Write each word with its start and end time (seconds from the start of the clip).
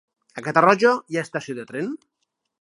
A 0.39 0.43
Catarroja 0.47 0.93
hi 0.95 1.19
ha 1.21 1.27
estació 1.29 1.57
de 1.61 1.67
tren? 1.73 1.93